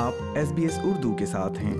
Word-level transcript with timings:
آپ 0.00 0.14
S 0.22 0.36
S 0.38 0.50
B 0.56 0.64
Urdu 0.88 1.12
کے 1.18 1.26
ساتھ 1.26 1.58
ہیں 1.58 1.74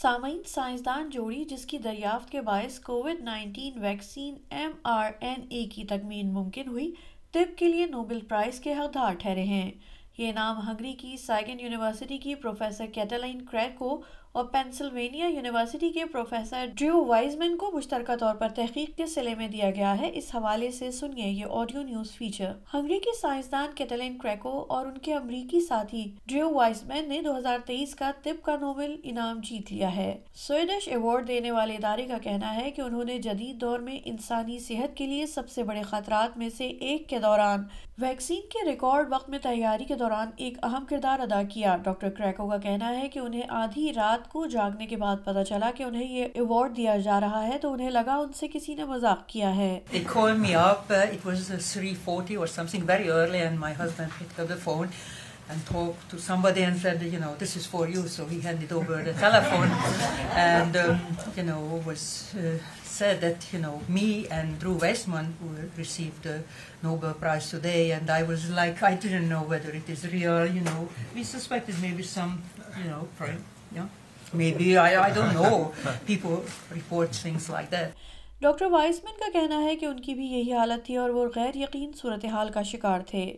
سامعین 0.00 0.38
سائنسدان 0.46 1.08
جوڑی 1.10 1.42
جس 1.50 1.64
کی 1.70 1.78
دریافت 1.84 2.30
کے 2.32 2.40
باعث 2.50 2.78
COVID 2.80 3.22
nineteen 3.24 3.78
vaccine 3.84 4.34
M 4.58 4.70
R 4.90 5.10
N 5.20 5.40
A 5.50 5.64
کی 5.72 5.84
تکمین 5.90 6.32
ممکن 6.34 6.68
ہوئی 6.68 6.90
طب 7.32 7.56
کے 7.58 7.68
لیے 7.68 7.86
نوبل 7.90 8.20
پرائز 8.28 8.60
کے 8.64 8.74
حقدار 8.78 9.14
ٹھہرے 9.22 9.42
ہیں 9.44 9.70
یہ 10.18 10.32
نام 10.34 10.60
ہنگری 10.68 10.92
کی 11.00 11.16
سائگن 11.24 11.60
یونیورسٹی 11.60 12.18
کی 12.26 12.34
پروفیسر 12.42 12.86
کیٹالین 12.94 13.44
کریک 13.50 13.78
کو 13.78 14.00
اور 14.40 14.44
پینسلوینیا 14.52 15.26
یونیورسٹی 15.28 15.88
کے 15.92 16.04
پروفیسر 16.12 16.66
ڈریو 16.76 17.02
وائزمن 17.06 17.56
کو 17.58 17.70
مشترکہ 17.74 18.14
طور 18.20 18.34
پر 18.34 18.48
تحقیق 18.56 18.96
کے 18.96 19.06
سلے 19.14 19.34
میں 19.38 19.48
دیا 19.48 19.70
گیا 19.76 19.92
ہے 20.00 20.10
اس 20.18 20.34
حوالے 20.34 20.70
سے 20.78 20.90
سنیے 20.98 21.26
یہ 21.28 21.52
آڈیو 21.60 21.82
نیوز 21.82 22.10
فیچر 22.18 22.52
ہنگری 22.74 22.98
کے 23.04 23.10
سائنسدان 23.20 23.74
کیٹلین 23.76 24.16
کریکو 24.22 24.54
اور 24.76 24.86
ان 24.86 24.96
کے 25.02 25.14
امریکی 25.14 25.60
ساتھی 25.68 26.04
ڈریو 26.28 26.48
وائزمین 26.54 27.08
نے 27.08 27.20
2023 27.28 27.94
کا 27.98 28.10
طب 28.24 28.42
کا 28.44 28.56
نوبل 28.60 28.94
انعام 29.10 29.40
جیت 29.48 29.72
لیا 29.72 29.94
ہے 29.96 30.12
سویڈش 30.46 30.88
ایوارڈ 30.92 31.28
دینے 31.28 31.50
والے 31.58 31.74
ادارے 31.76 32.06
کا 32.08 32.18
کہنا 32.22 32.54
ہے 32.60 32.70
کہ 32.76 32.80
انہوں 32.82 33.04
نے 33.12 33.18
جدید 33.28 33.60
دور 33.60 33.78
میں 33.90 33.98
انسانی 34.12 34.58
صحت 34.68 34.96
کے 34.96 35.06
لیے 35.06 35.26
سب 35.34 35.48
سے 35.54 35.62
بڑے 35.72 35.82
خطرات 35.90 36.38
میں 36.38 36.48
سے 36.56 36.68
ایک 36.90 37.08
کے 37.08 37.18
دوران 37.28 37.64
ویکسین 38.00 38.40
کے 38.52 38.64
ریکارڈ 38.70 39.12
وقت 39.12 39.28
میں 39.30 39.38
تیاری 39.42 39.84
کے 39.88 39.94
دوران 39.96 40.30
ایک 40.46 40.56
اہم 40.70 40.84
کردار 40.90 41.18
ادا 41.20 41.42
کیا 41.52 41.76
ڈاکٹر 41.84 42.10
کریکو 42.18 42.48
کا 42.48 42.56
کہنا 42.66 42.96
ہے 43.00 43.08
کہ 43.08 43.18
انہیں 43.18 43.42
آدھی 43.62 43.92
رات 43.96 44.20
رات 44.22 44.30
کو 44.32 44.44
جاگنے 44.52 44.86
کے 44.86 44.96
بعد 44.96 45.16
پتا 45.24 45.44
چلا 45.44 45.70
کہ 45.76 45.82
انہیں 45.82 46.08
یہ 46.10 46.26
ایوارڈ 46.40 46.76
دیا 46.76 46.96
جا 47.04 47.20
رہا 47.20 47.42
ہے 47.46 47.58
تو 47.62 47.72
انہیں 47.72 47.90
لگا 47.90 48.14
ان 48.22 48.32
سے 48.38 48.46
کسی 48.52 48.74
نے 48.74 48.84
مذاق 48.84 49.26
کیا 49.28 49.54
ہے 49.56 49.70
It 49.98 50.06
called 50.12 50.40
me 50.42 50.54
up. 50.64 50.90
It 51.14 51.24
was 51.30 51.48
3.40 51.50 52.38
or 52.42 52.46
something 52.56 52.86
very 52.92 53.10
early 53.16 53.40
and 53.48 53.58
my 53.64 53.72
husband 53.80 54.12
picked 54.18 54.38
up 54.44 54.48
the 54.52 54.58
phone 54.66 54.88
and 55.52 55.64
talked 55.70 56.04
to 56.10 56.20
somebody 56.26 56.62
and 56.66 56.78
said, 56.82 57.02
you 57.14 57.20
know, 57.22 57.32
this 57.40 57.56
is 57.60 57.66
for 57.72 57.82
you. 57.94 58.02
So 58.16 58.26
he 58.32 58.40
handed 58.48 58.70
over 58.80 59.00
the 59.08 59.14
telephone 59.22 59.72
and, 60.42 60.76
um, 60.82 61.02
you 61.38 61.44
know, 61.48 61.58
was 61.88 62.04
uh, 62.44 62.52
said 62.92 63.20
that, 63.26 63.48
you 63.54 63.60
know, 63.64 63.74
me 63.98 64.06
and 64.40 64.58
Drew 64.64 64.74
Westman 64.84 65.28
received 65.82 66.28
the 66.30 66.36
Nobel 66.86 67.16
Prize 67.24 67.50
today. 67.54 67.90
And 68.00 68.14
I 68.18 68.22
was 68.34 68.46
like, 68.60 68.82
I 68.90 68.92
didn't 69.06 69.28
know 69.34 69.42
whether 69.54 69.74
it 69.82 69.90
is 69.96 70.06
real, 70.16 70.46
you 70.60 70.62
know. 70.70 70.86
We 71.16 71.26
suspected 71.34 71.82
maybe 71.88 72.06
some, 72.14 72.36
you 72.84 72.88
know, 72.94 73.02
prime, 73.18 73.44
yeah. 73.80 73.92
maybe 74.32 74.76
I, 74.76 75.06
I 75.06 75.10
don't 75.12 75.34
know. 75.34 75.72
People 76.06 76.44
report 76.78 77.14
things 77.24 77.48
like 77.56 77.70
that. 77.76 77.92
Doctor 78.42 78.66
Weissman 78.70 79.18
کا 79.18 79.26
کہنا 79.32 79.58
ہے 79.62 79.74
کہ 79.80 79.86
ان 79.86 79.98
کی 80.02 80.14
بھی 80.14 80.24
یہی 80.26 80.52
حالت 80.52 80.84
تھی 80.86 80.96
اور 81.00 81.10
وہ 81.16 81.26
غیر 81.34 81.56
یقین 81.56 81.90
صورتحال 81.96 82.48
کا 82.54 82.62
شکار 82.62 83.00
تھے 83.06 83.30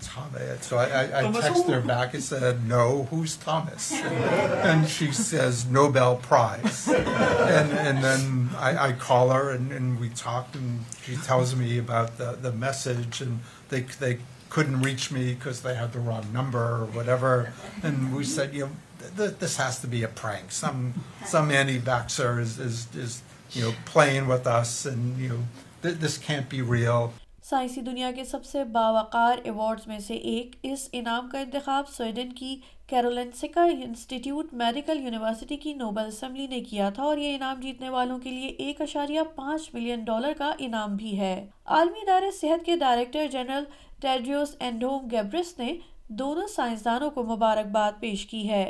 Thomas. 0.00 0.66
So 0.66 0.78
I, 0.78 0.84
I, 0.84 1.02
I 1.20 1.32
texted 1.32 1.70
her 1.72 1.80
back 1.80 2.14
and 2.14 2.22
said, 2.22 2.66
No, 2.68 3.04
who's 3.10 3.36
Thomas? 3.36 3.92
And 3.92 4.88
she 4.88 5.10
says, 5.12 5.66
Nobel 5.66 6.16
Prize. 6.16 6.88
And, 6.88 7.72
and 7.72 8.04
then 8.04 8.50
I, 8.56 8.88
I 8.88 8.92
call 8.92 9.30
her 9.30 9.50
and, 9.50 9.72
and 9.72 10.00
we 10.00 10.08
talked, 10.10 10.54
and 10.56 10.84
she 11.04 11.16
tells 11.16 11.54
me 11.54 11.78
about 11.78 12.18
the, 12.18 12.32
the 12.40 12.52
message, 12.52 13.20
and 13.20 13.40
they, 13.68 13.80
they 13.82 14.18
couldn't 14.50 14.82
reach 14.82 15.10
me 15.10 15.34
because 15.34 15.62
they 15.62 15.74
had 15.74 15.92
the 15.92 16.00
wrong 16.00 16.26
number 16.32 16.62
or 16.62 16.84
whatever. 16.86 17.52
And 17.82 18.14
we 18.14 18.24
said, 18.24 18.54
You 18.54 18.60
know, 18.66 18.70
th- 19.00 19.16
th- 19.16 19.38
this 19.38 19.56
has 19.56 19.80
to 19.80 19.86
be 19.86 20.02
a 20.02 20.08
prank. 20.08 20.52
Some, 20.52 21.04
some 21.24 21.50
anti 21.50 21.78
vaxxer 21.78 22.40
is, 22.40 22.58
is, 22.58 22.94
is 22.94 23.22
you 23.52 23.62
know, 23.62 23.74
playing 23.84 24.26
with 24.28 24.46
us, 24.46 24.84
and 24.86 25.16
you 25.18 25.28
know, 25.28 25.40
th- 25.82 25.96
this 25.96 26.18
can't 26.18 26.48
be 26.48 26.62
real. 26.62 27.12
سائنسی 27.48 27.80
دنیا 27.80 28.10
کے 28.16 28.22
سب 28.30 28.44
سے 28.44 28.62
باوقار 28.72 29.38
awards 29.42 29.86
میں 29.88 29.98
سے 30.06 30.14
ایک 30.32 30.56
اس 30.70 30.88
انعام 30.98 31.28
کا 31.32 31.38
انتخاب 31.40 31.84
سویڈن 31.92 32.32
کی 32.40 32.54
کیرولنسکا 32.88 33.62
انسٹیٹیوٹ 33.84 34.52
میڈیکل 34.62 34.98
یونیورسٹی 35.04 35.56
کی 35.62 35.72
نوبل 35.74 36.06
اسمبلی 36.08 36.46
نے 36.46 36.60
کیا 36.64 36.88
تھا 36.96 37.02
اور 37.02 37.18
یہ 37.18 37.34
انعام 37.34 37.60
جیتنے 37.60 37.88
والوں 37.94 38.18
کے 38.24 38.30
لیے 38.30 38.48
ایک 38.66 38.80
اشاریہ 38.88 39.20
پانچ 39.36 39.70
ملین 39.74 40.04
ڈالر 40.10 40.32
کا 40.38 40.52
انعام 40.66 40.96
بھی 40.96 41.18
ہے 41.20 41.32
عالمی 41.78 42.00
ادارے 42.06 42.30
صحت 42.40 42.66
کے 42.66 42.76
ڈائریکٹر 42.84 43.26
جنرل 43.32 43.64
ٹیڈریوس 44.02 44.54
اینڈوم 44.68 45.08
گیبرس 45.12 45.58
نے 45.58 45.72
دونوں 46.20 46.46
سائنسدانوں 46.56 47.10
کو 47.14 47.22
مبارکباد 47.34 48.00
پیش 48.00 48.26
کی 48.34 48.48
ہے 48.50 48.64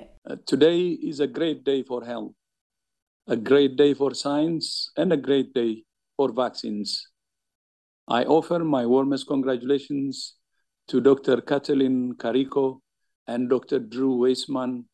today 0.51 0.71
is 1.11 1.21
a 1.21 1.27
great 1.37 1.65
day 1.73 1.83
for 1.89 2.09
health 2.15 2.33
a 3.35 3.41
great 3.51 3.77
day 3.79 3.93
for 4.03 4.13
science 4.25 4.73
and 4.97 5.13
a 5.13 5.17
great 5.27 5.55
day 5.55 5.67
for 6.17 6.39
vaccines 6.43 6.99
I 8.11 8.25
offer 8.25 8.61
my 8.61 8.87
warmest 8.87 9.27
congratulations 9.27 10.37
to 10.87 10.99
Dr. 10.99 11.43
Katalin 11.43 12.15
Karikó 12.15 12.81
and 13.27 13.51
Dr. 13.51 13.81
Drew 13.81 14.17
Weissman, 14.23 14.87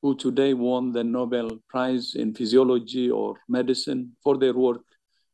who 0.00 0.16
today 0.16 0.54
won 0.54 0.90
the 0.90 1.04
Nobel 1.04 1.58
Prize 1.68 2.14
in 2.14 2.34
Physiology 2.34 3.10
or 3.10 3.34
Medicine 3.46 4.12
for 4.24 4.38
their 4.38 4.54
work 4.54 4.86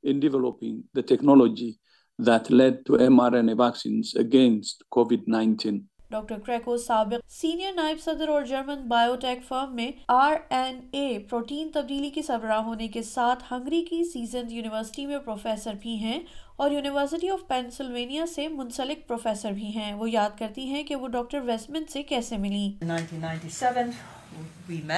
in 0.03 0.19
developing 0.19 0.83
the 0.95 1.03
technology 1.05 1.79
that 2.19 2.51
led 2.51 2.85
to 2.87 2.95
mRNA 2.95 3.57
vaccines 3.57 4.17
against 4.17 4.83
COVID-19. 4.93 5.85
Doctor 6.11 6.39
Kariko 6.47 6.77
سابق 6.79 7.31
senior 7.33 7.73
نائب 7.77 7.99
صدر 8.05 8.29
اور 8.35 8.43
German 8.49 8.83
bio 8.89 9.15
ٹیک 9.21 9.39
فرم 9.49 9.75
میں 9.77 9.91
are 10.13 10.35
N 10.59 10.77
a 10.99 11.09
protein 11.31 11.71
تبدیلی 11.75 12.11
کی 12.11 12.23
سربراہ 12.27 12.63
ہونے 12.67 12.87
کے 12.95 13.03
ساتھ 13.11 13.41
ہنگری 13.51 13.83
کی 13.91 14.01
سیزن 14.13 14.45
یونیورسٹی 14.53 15.05
میں 15.07 15.19
پروفیسر 15.25 15.75
بھی 15.83 15.95
ہیں 16.05 16.19
اور 16.63 16.69
یونیورسٹی 16.71 17.29
آف 17.31 17.41
پینسلوینیا 17.49 18.25
سے 18.35 18.43
منسلک 18.57 18.99
پروفیسر 19.09 19.51
بھی 19.59 19.71
ہیں 19.77 19.91
وہ 19.99 20.07
یاد 20.11 20.31
کرتی 20.39 20.65
ہیں 20.73 20.83
کہ 20.87 20.95
وہ 21.03 21.09
ڈاکٹر 21.19 21.39
ویسمن 21.47 21.85
سے 21.93 22.01
کیسے 22.15 22.35
ملی 22.47 22.65
1997 22.91 24.89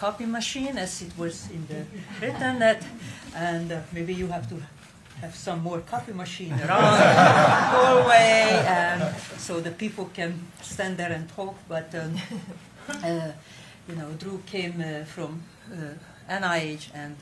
copy 0.00 0.24
machine 0.26 0.72
as 0.78 1.02
it 1.02 1.12
was 1.20 1.34
internet 1.54 2.80
and 3.42 3.68
maybe 4.04 4.14
you 4.18 4.26
have 4.32 4.40
to 4.50 4.56
have 5.20 5.34
some 5.34 5.60
more 5.60 5.80
coffee 5.80 6.14
machine 6.14 6.52
around 6.52 6.96
the 6.96 7.12
hallway, 7.74 8.64
and 8.66 9.02
um, 9.02 9.08
so 9.36 9.60
the 9.60 9.70
people 9.70 10.08
can 10.14 10.32
stand 10.62 10.96
there 10.96 11.12
and 11.12 11.28
talk. 11.36 11.54
But 11.68 11.94
um, 11.94 12.16
uh, 13.04 14.12
Drew 14.18 14.40
came 14.46 14.80
uh, 14.80 15.04
from 15.04 15.42
NIH, 16.28 16.90
uh, 16.90 16.98
and 16.98 17.16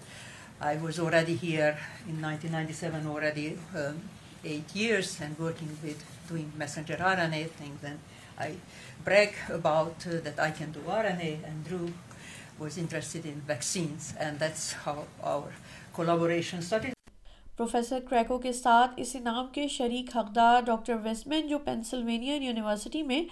I 0.60 0.76
was 0.76 1.00
already 1.00 1.34
here 1.34 1.76
in 2.08 2.22
1997, 2.22 3.06
already 3.06 3.58
um, 3.74 3.96
8 4.44 4.76
years, 4.76 5.20
and 5.20 5.36
working 5.38 5.68
with 5.82 6.02
doing 6.28 6.52
messenger 6.56 6.96
RNA 7.00 7.50
things. 7.50 7.82
And 7.82 7.98
I 8.38 8.54
brag 9.04 9.34
about 9.50 9.98
that 10.06 10.38
I 10.38 10.52
can 10.52 10.70
do 10.70 10.80
RNA, 10.86 11.44
and 11.44 11.66
Drew 11.66 11.92
was 12.60 12.78
interested 12.78 13.24
in 13.26 13.40
vaccines, 13.46 14.14
and 14.18 14.38
that's 14.38 14.74
how 14.84 15.04
our 15.22 15.48
collaboration 15.92 16.62
started. 16.62 16.86
Professor 17.58 18.00
Kariko 18.10 18.36
کے 18.38 18.52
ساتھ 18.52 18.90
اس 19.02 19.14
انعام 19.16 19.46
کے 19.52 19.66
شریک 19.68 20.16
حقدار 20.16 20.60
doctor 20.66 20.96
ویسمن 21.02 21.46
جو 21.48 21.58
پینسلوینین 21.64 22.42
university 22.42 23.02
میں 23.06 23.22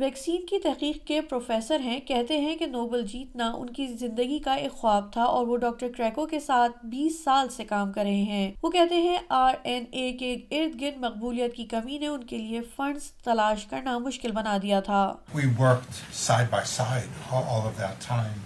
vaccine 0.00 0.44
کی 0.46 0.58
تحقیق 0.62 0.96
کے 1.06 1.20
پروفیسر 1.28 1.80
ہیں 1.84 1.98
کہتے 2.08 2.38
ہیں 2.40 2.54
کہ 2.58 2.66
نوبل 2.74 3.02
جیتنا 3.12 3.50
ان 3.58 3.70
کی 3.78 3.86
زندگی 4.00 4.38
کا 4.44 4.54
ایک 4.62 4.72
خواب 4.80 5.12
تھا 5.12 5.22
اور 5.38 5.46
وہ 5.46 5.56
ڈاکٹر 5.64 5.88
کریکو 5.96 6.26
کے 6.34 6.40
ساتھ 6.40 6.84
بیس 6.92 7.18
سال 7.24 7.48
سے 7.56 7.64
کام 7.70 7.92
کر 7.92 8.02
رہے 8.08 8.22
ہیں 8.32 8.50
وہ 8.62 8.70
کہتے 8.76 8.94
ہیں 9.06 9.16
آر 9.40 9.54
این 9.62 9.84
اے 9.90 10.12
کے 10.20 10.32
ارد 10.58 10.80
گرد 10.80 11.00
مقبولیت 11.04 11.54
کی 11.54 11.64
کمی 11.72 11.98
نے 11.98 12.06
ان 12.06 12.24
کے 12.32 12.38
لیے 12.38 12.60
فنڈز 12.76 13.10
تلاش 13.24 13.64
کرنا 13.70 13.96
مشکل 14.06 14.32
بنا 14.40 14.56
دیا 14.62 14.80
تھا 14.90 15.02
we 15.38 15.48
worked 15.64 16.04
side 16.20 16.50
by 16.54 16.62
side 16.76 17.18
all 17.40 17.66
of 17.72 17.82
that 17.82 18.06
time 18.12 18.38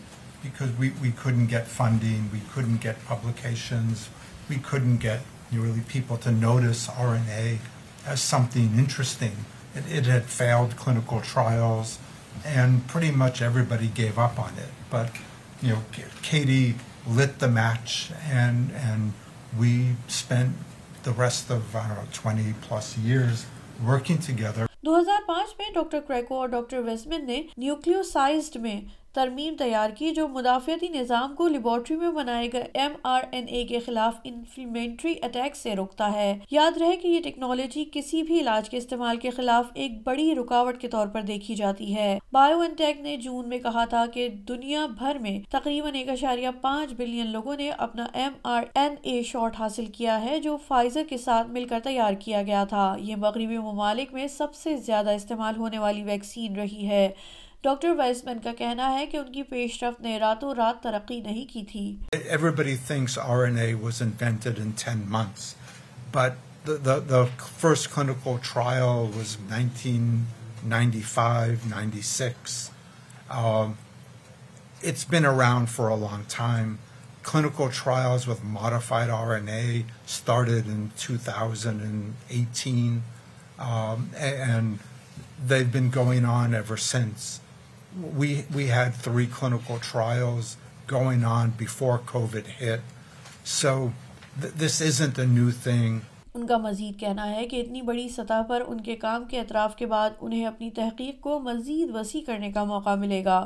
because 0.42 0.76
we, 0.84 0.92
we 1.06 1.10
couldn't 1.25 1.50
get 1.56 1.68
funding 1.77 2.28
we 2.39 2.42
couldn't 2.54 2.83
get 2.89 3.03
publications 3.10 4.09
we 4.50 4.56
couldn't 4.58 4.98
get 4.98 5.20
really 5.52 5.80
people 5.88 6.16
to 6.18 6.30
notice 6.30 6.88
RNA 6.88 7.58
as 8.04 8.20
something 8.20 8.76
interesting. 8.76 9.44
It, 9.76 9.84
it 9.98 10.06
had 10.06 10.24
failed 10.24 10.74
clinical 10.76 11.20
trials, 11.22 11.98
and 12.44 12.86
pretty 12.88 13.12
much 13.12 13.41
everybody 13.41 13.86
gave 13.88 14.18
up 14.18 14.38
on 14.38 14.50
it. 14.58 14.72
But 14.91 15.10
you 15.62 15.70
know, 15.74 15.82
Katie 16.22 16.74
lit 17.06 17.38
the 17.38 17.48
match, 17.48 18.10
and 18.28 18.70
and 18.72 19.12
we 19.56 19.94
spent 20.08 20.56
the 21.04 21.12
rest 21.12 21.48
of 21.50 21.74
I 21.74 21.86
don't 21.88 21.97
know 21.97 22.08
20 22.12 22.54
plus 22.60 22.98
years 22.98 23.38
working 23.92 24.18
together. 24.30 24.66
2005 24.84 25.50
میں 25.58 25.68
doctor 25.74 26.00
کریکو 26.06 26.36
اور 26.41 26.48
doctor 26.48 26.78
ویسمن 26.84 27.26
نے 27.26 27.41
نیوکلیوسائزڈ 27.56 28.56
میں 28.60 28.78
ترمیم 29.15 29.54
تیار 29.59 29.91
کی 29.98 30.10
جو 30.15 30.27
مدافعتی 30.28 30.89
نظام 30.89 31.34
کو 31.36 31.47
لیبورٹری 31.48 31.97
میں 31.98 32.10
بنائے 32.15 32.48
ایم 32.80 32.92
آر 33.12 33.22
این 33.30 33.47
اے 33.53 33.65
کے 33.66 33.78
خلاف 33.86 34.16
انفلیمنٹری 34.24 35.15
اٹیک 35.22 35.57
سے 35.57 35.74
روکتا 35.77 36.12
ہے 36.12 36.27
یاد 36.51 36.77
رہے 36.80 36.97
کہ 36.97 37.09
یہ 37.09 37.21
ٹیکنالوجی 37.24 37.86
جاتی 41.60 41.95
ہے 41.95 42.16
انٹیک 42.33 43.01
نے 43.01 43.16
جون 43.22 43.48
میں 43.48 43.59
کہا 43.62 43.84
تھا 43.91 44.04
کہ 44.15 44.28
دنیا 44.48 44.86
بھر 44.98 45.18
میں 45.22 45.39
تقریباً 45.53 45.95
ایک 45.97 46.09
اشاریہ 46.10 46.48
پانچ 46.60 46.92
بلین 46.98 47.33
لوگوں 47.33 47.57
نے 47.57 47.71
اپنا 47.89 48.07
M 48.12 48.33
R 48.54 48.65
N 48.74 48.95
A 49.15 49.21
shot 49.33 49.60
حاصل 49.60 49.86
کیا 49.97 50.21
ہے 50.24 50.39
جو 50.45 50.57
فائزر 50.68 51.03
کے 51.09 51.16
ساتھ 51.27 51.51
مل 51.59 51.65
کر 51.71 51.80
تیار 51.84 52.12
کیا 52.24 52.42
گیا 52.47 52.65
تھا 52.68 52.95
یہ 52.98 53.16
مغربی 53.27 53.59
ممالک 53.59 54.15
میں 54.15 54.27
سب 54.39 54.54
سے 54.62 54.77
زیادہ 54.86 55.10
استعمال 55.21 55.57
ہونے 55.57 55.78
والی 55.86 56.03
ویکسین 56.12 56.57
رہی 56.59 56.89
ہے 56.89 57.09
ڈاکٹر 57.62 57.95
کا 58.45 58.53
کہنا 58.59 58.89
ہے 58.98 59.04
کہ 59.07 59.16
ان 59.16 59.33
کی 59.33 59.42
پیش 59.48 59.83
رفت 59.83 60.01
نے 60.03 60.18
راتوں 60.18 60.54
رات 60.59 60.83
ترقی 60.83 61.21
نہیں 61.21 61.47
کی 61.47 61.65
تھی 61.65 61.97
since. 86.91 87.41
we, 88.15 88.45
we 88.54 88.66
had 88.69 88.95
three 88.95 89.27
clinical 89.27 89.78
trials 89.78 90.57
going 90.87 91.25
on 91.25 91.51
before 91.51 91.98
COVID 91.98 92.47
hit. 92.47 92.81
So 93.45 93.92
this 94.37 94.81
isn't 94.81 95.19
a 95.19 95.27
new 95.27 95.51
thing. 95.51 96.03
ان 96.34 96.47
کا 96.47 96.57
مزید 96.65 96.98
کہنا 96.98 97.25
ہے 97.34 97.47
کہ 97.48 97.60
اتنی 97.60 97.81
بڑی 97.83 98.09
سطح 98.16 98.42
پر 98.48 98.63
ان 98.66 98.81
کے 98.81 98.95
کام 98.97 99.25
کے 99.31 99.39
اطراف 99.41 99.75
کے 99.77 99.87
بعد 99.92 100.10
انہیں 100.21 100.45
اپنی 100.47 100.71
تحقیق 100.75 101.21
کو 101.21 101.39
مزید 101.47 101.91
وسیع 101.95 102.21
کرنے 102.27 102.51
کا 102.53 102.63
موقع 102.65 102.95
ملے 103.01 103.22
گا 103.25 103.39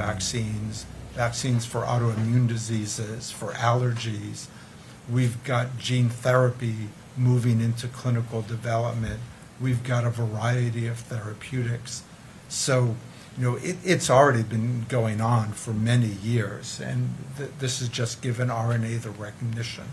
vaccines, 0.00 0.80
vaccines 1.18 1.64
for 1.74 1.82
autoimmune 1.94 2.48
diseases, 2.48 3.30
for 3.30 3.52
allergies. 3.70 4.44
We've 5.16 5.38
got 5.52 5.78
gene 5.88 6.08
therapy 6.08 6.74
moving 7.30 7.60
into 7.68 7.86
clinical 8.02 8.42
development. 8.56 9.20
we've 9.60 9.82
got 9.84 10.04
a 10.04 10.10
variety 10.10 10.86
of 10.86 10.98
therapeutics. 10.98 12.02
So, 12.48 12.94
you 13.38 13.44
know, 13.44 13.56
it, 13.56 13.76
it's 13.84 14.10
already 14.10 14.42
been 14.42 14.86
going 14.88 15.20
on 15.20 15.52
for 15.52 15.72
many 15.72 16.06
years, 16.08 16.80
and 16.80 17.14
th- 17.36 17.50
this 17.58 17.78
has 17.80 17.88
just 17.88 18.22
given 18.28 18.48
RNA 18.48 18.96
the 19.02 19.10
recognition. 19.24 19.84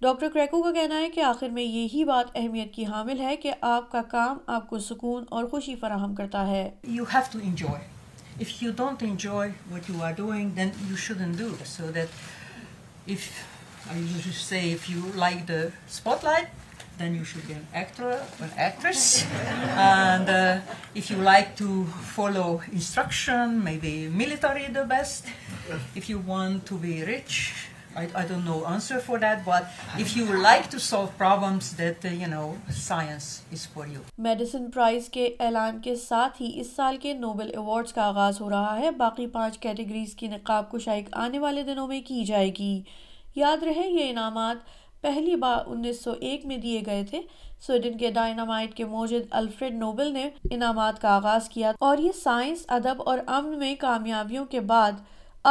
Doctor 0.00 0.28
Kariko 0.32 0.60
کا 0.62 0.70
کہنا 0.72 0.94
ہے 1.00 1.08
کہ 1.10 1.20
آخر 1.24 1.48
میں 1.50 1.62
یہی 1.62 2.04
بات 2.04 2.30
اہمیت 2.36 2.72
کی 2.74 2.84
حامل 2.86 3.20
ہے 3.20 3.36
کہ 3.42 3.52
آپ 3.68 3.90
کا 3.92 4.00
کام 4.10 4.38
آپ 4.54 4.66
کو 4.70 4.78
سکون 4.86 5.24
اور 5.36 5.44
خوشی 5.50 5.74
فراہم 5.80 6.14
کرتا 6.14 6.46
ہے 6.46 6.68
you 6.96 7.04
have 7.14 7.20
to 7.32 7.38
enjoy 7.42 7.84
if 8.40 8.62
you 8.62 8.70
don't 8.76 9.02
enjoy 9.02 9.50
what 9.72 9.90
you 9.90 10.02
are 10.04 10.12
doing 10.16 10.50
then 10.56 10.68
you 10.88 10.96
shouldn't 11.22 11.32
do 11.38 11.48
so 11.66 11.90
that 11.94 13.08
if 13.10 13.28
I 13.92 14.02
use 14.02 14.28
say 14.48 14.60
if 14.72 14.90
you 14.90 15.10
like 15.16 15.48
the 15.48 15.60
spotlight 16.24 16.48
then 16.98 17.14
you 17.14 17.24
should 17.24 17.46
be 17.48 17.54
an 17.54 17.66
actor 17.74 18.10
or 18.12 18.44
an 18.46 18.50
actress. 18.56 19.24
and 19.84 20.28
uh, 20.30 20.60
if 20.94 21.10
you 21.10 21.16
like 21.16 21.56
to 21.56 21.84
follow 22.14 22.60
instruction, 22.72 23.62
maybe 23.62 24.08
military 24.08 24.66
the 24.72 24.84
best. 24.84 25.26
If 25.94 26.08
you 26.08 26.18
want 26.18 26.66
to 26.66 26.74
be 26.76 27.02
rich, 27.04 27.66
I, 27.96 28.08
I 28.22 28.22
don't 28.26 28.44
know 28.44 28.64
answer 28.66 28.98
for 28.98 29.18
that, 29.20 29.44
but 29.44 29.70
if 29.98 30.16
you 30.16 30.24
like 30.44 30.70
to 30.70 30.80
solve 30.80 31.16
problems, 31.16 31.72
that 31.76 32.04
uh, 32.04 32.08
you 32.08 32.26
know, 32.28 32.58
science 32.70 33.42
is 33.52 33.66
for 33.74 33.86
you. 33.94 34.04
Medicine 34.30 34.70
Prize 34.78 35.08
کے 35.12 35.28
اعلان 35.48 35.80
کے 35.84 35.94
ساتھ 36.08 36.40
ہی 36.42 36.52
اس 36.60 36.74
سال 36.76 36.96
کے 37.06 37.12
Nobel 37.26 37.50
awards 37.54 37.92
کا 37.98 38.06
آغاز 38.08 38.40
ہو 38.40 38.50
رہا 38.50 38.78
ہے. 38.78 38.90
باقی 39.06 39.26
پانچ 39.38 39.58
کیٹیگریز 39.66 40.14
کی 40.22 40.28
نقاب 40.38 40.70
کو 40.70 40.78
شائق 40.88 41.08
آنے 41.26 41.38
والے 41.46 41.62
دنوں 41.72 41.86
میں 41.94 42.00
کی 42.08 42.24
جائے 42.32 42.50
گی. 42.58 42.74
یاد 43.36 43.62
رہے 43.66 43.88
یہ 43.90 44.08
انعامات 44.10 44.56
پہلی 45.04 45.34
بار 45.36 45.56
انیس 45.72 46.00
سو 46.02 46.12
ایک 46.26 46.44
میں 46.50 46.56
دیے 46.58 46.80
گئے 46.84 47.02
تھے 47.08 47.20
سویڈن 47.66 47.96
کے 47.98 48.10
ڈائنامائٹ 48.18 48.74
کے 48.74 48.84
موجود 48.92 49.22
الفریڈ 49.40 49.74
نوبل 49.78 50.12
نے 50.12 50.22
انعامات 50.50 51.00
کا 51.00 51.08
آغاز 51.16 51.48
کیا 51.54 51.72
اور 51.88 51.98
یہ 52.04 52.12
سائنس 52.22 52.64
ادب 52.76 53.02
اور 53.08 53.18
امن 53.38 53.58
میں 53.58 53.74
کامیابیوں 53.80 54.44
کے 54.54 54.60
بعد 54.70 55.02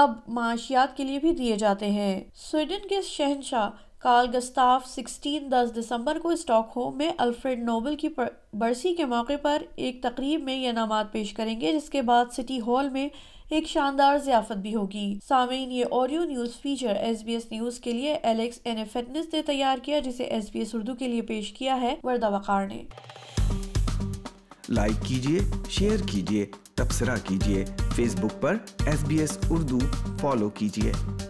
اب 0.01 0.13
معاشیات 0.37 0.95
کے 0.97 1.03
لیے 1.03 1.19
بھی 1.25 1.33
دیے 1.41 1.55
جاتے 1.65 1.89
ہیں 1.99 2.13
سویڈن 2.49 2.87
کے 2.89 3.01
شہنشاہ 3.09 3.69
کارل 4.03 4.25
گستاف 4.37 4.87
سکسٹین 4.87 5.49
دس 5.51 5.69
دسمبر 5.75 6.17
کو 6.21 6.29
اسٹاک 6.29 6.71
ہوم 6.75 6.97
میں 6.97 7.07
الفریڈ 7.25 7.59
نوبل 7.63 7.95
کی 7.99 8.07
برسی 8.17 8.93
کے 8.95 9.05
موقع 9.13 9.33
پر 9.41 9.61
ایک 9.85 10.01
تقریب 10.03 10.41
میں 10.43 10.55
یہ 10.55 10.69
انعامات 10.69 11.11
پیش 11.11 11.31
کریں 11.33 11.59
گے 11.61 11.71
جس 11.79 11.89
کے 11.89 12.01
بعد 12.09 12.33
سٹی 12.37 12.59
ہال 12.67 12.89
میں 12.97 13.07
ایک 13.49 13.67
شاندار 13.67 14.17
ضیافت 14.25 14.57
بھی 14.67 14.75
ہوگی 14.75 15.07
سامعین 15.27 15.71
یہ 15.71 15.85
audio 15.99 16.23
news 16.23 16.57
feature 16.61 16.95
S 17.01 17.23
B 17.23 17.33
S 17.33 17.45
news 17.51 17.79
کے 17.83 17.93
لیے 17.93 18.17
الیکس 18.33 18.59
این 18.63 18.83
فٹنس 18.93 19.33
نے 19.33 19.41
تیار 19.47 19.83
کیا 19.83 19.99
جسے 20.05 20.23
ایس 20.23 20.51
بی 20.53 20.59
ایس 20.59 20.75
اردو 20.75 20.95
کے 20.99 21.07
لیے 21.07 21.21
پیش 21.31 21.51
کیا 21.57 21.79
ہے 21.81 21.95
وردہ 22.03 22.29
وقار 22.37 22.67
نے 22.67 22.81
لائک 24.69 25.05
کیجیے 25.07 25.39
شیئر 25.77 26.07
کیجیے 26.11 26.45
تبصرہ 26.75 27.15
کیجیے 27.27 27.65
فیس 27.95 28.15
بک 28.21 28.41
پر 28.41 28.57
S 28.91 29.03
B 29.07 29.17
S 29.19 29.37
Urdu 29.49 29.79
follow 30.21 30.49
کیجیے 30.59 31.22